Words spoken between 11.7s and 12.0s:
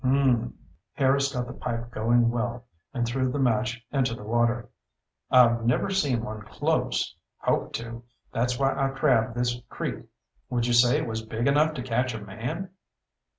to